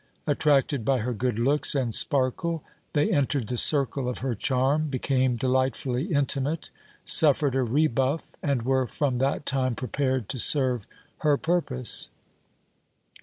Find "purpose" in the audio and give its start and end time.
11.37-12.09